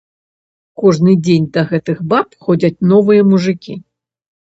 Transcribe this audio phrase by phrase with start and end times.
[0.83, 3.77] Кожны дзень да гэтых баб ходзяць новыя мужыкі.